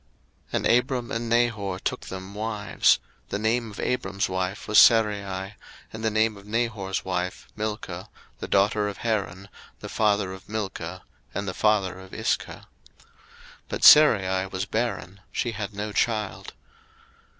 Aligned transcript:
01:011:029 0.51 0.53
And 0.67 0.79
Abram 0.79 1.11
and 1.11 1.29
Nahor 1.29 1.77
took 1.79 2.01
them 2.07 2.33
wives: 2.33 2.97
the 3.29 3.37
name 3.37 3.69
of 3.69 3.79
Abram's 3.79 4.27
wife 4.27 4.67
was 4.67 4.79
Sarai; 4.79 5.53
and 5.93 6.03
the 6.03 6.09
name 6.09 6.35
of 6.37 6.47
Nahor's 6.47 7.05
wife, 7.05 7.47
Milcah, 7.55 8.09
the 8.39 8.47
daughter 8.47 8.87
of 8.87 8.97
Haran, 9.05 9.47
the 9.79 9.89
father 9.89 10.33
of 10.33 10.49
Milcah, 10.49 11.03
and 11.35 11.47
the 11.47 11.53
father 11.53 11.99
of 11.99 12.15
Iscah. 12.15 12.65
01:011:030 12.99 13.11
But 13.69 13.83
Sarai 13.83 14.47
was 14.47 14.65
barren; 14.65 15.19
she 15.31 15.51
had 15.51 15.75
no 15.75 15.91
child. 15.91 16.53